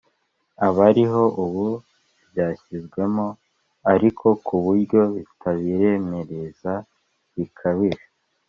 [0.67, 1.65] abariho ubu
[2.29, 3.27] byashyizwemo
[3.93, 6.73] ariko ku buryo bitabiremereza
[7.35, 8.05] bikabije